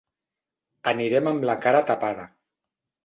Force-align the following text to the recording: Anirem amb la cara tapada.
Anirem 0.93 1.29
amb 1.33 1.45
la 1.49 1.59
cara 1.67 1.83
tapada. 1.91 2.27